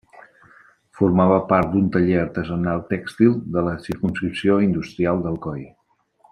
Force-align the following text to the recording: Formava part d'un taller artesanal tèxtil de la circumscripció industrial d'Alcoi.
Formava 0.99 1.35
part 1.51 1.69
d'un 1.75 1.91
taller 1.97 2.17
artesanal 2.23 2.81
tèxtil 2.95 3.37
de 3.59 3.65
la 3.69 3.77
circumscripció 3.89 4.59
industrial 4.71 5.25
d'Alcoi. 5.27 5.65